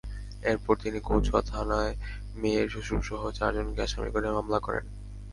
এরপর 0.43 0.73
তিনি 0.83 0.99
কচুয়া 1.03 1.41
থানায় 1.41 1.93
মেয়ের 2.35 2.67
শ্বশুরসহ 2.73 3.21
চারজনকে 3.31 3.81
আসামি 3.81 4.09
করে 4.11 4.27
মামলা 4.31 4.59
করেন। 4.59 4.85